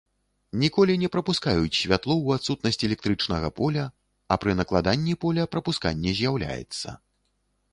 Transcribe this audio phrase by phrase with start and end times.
[0.61, 3.85] Ніколі не прапускаюць святло ў адсутнасць электрычнага поля,
[4.35, 6.87] а пры накладанні поля прапусканне з'яўляецца.